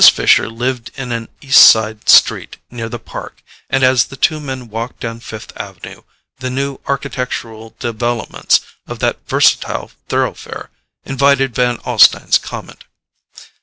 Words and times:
Fisher 0.11 0.49
lived 0.49 0.89
in 0.95 1.11
an 1.11 1.29
East 1.41 1.61
side 1.61 2.09
street 2.09 2.57
near 2.71 2.89
the 2.89 2.97
Park, 2.97 3.43
and 3.69 3.83
as 3.83 4.05
the 4.05 4.15
two 4.15 4.39
men 4.39 4.67
walked 4.67 4.99
down 5.01 5.19
Fifth 5.19 5.53
Avenue 5.55 6.01
the 6.39 6.49
new 6.49 6.79
architectural 6.87 7.75
developments 7.77 8.61
of 8.87 8.97
that 8.97 9.19
versatile 9.27 9.91
thoroughfare 10.09 10.71
invited 11.05 11.53
Van 11.53 11.77
Alstyne's 11.85 12.39
comment. 12.39 12.83